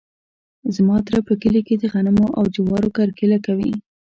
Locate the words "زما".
0.75-0.97